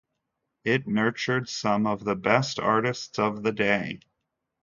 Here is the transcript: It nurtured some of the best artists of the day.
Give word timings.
It 0.65 0.87
nurtured 0.87 1.47
some 1.47 1.85
of 1.85 2.03
the 2.03 2.15
best 2.15 2.59
artists 2.59 3.19
of 3.19 3.43
the 3.43 3.51
day. 3.51 3.99